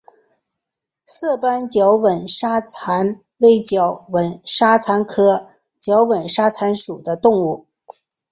[1.05, 7.67] 色斑角吻沙蚕为角吻沙蚕科角吻沙蚕属的动物。